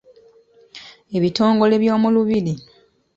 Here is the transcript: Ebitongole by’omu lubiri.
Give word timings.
Ebitongole 1.17 1.75
by’omu 1.81 2.07
lubiri. 2.15 2.53